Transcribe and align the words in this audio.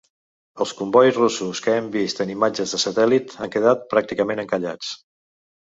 Els 0.63 0.71
combois 0.77 1.19
russos 1.21 1.61
que 1.67 1.75
hem 1.75 1.91
vist 1.97 2.23
en 2.25 2.33
imatges 2.37 2.75
de 2.77 2.81
satèl·lit 2.87 3.37
han 3.43 3.53
quedat 3.59 3.89
pràcticament 3.95 4.45
encallats. 4.47 4.95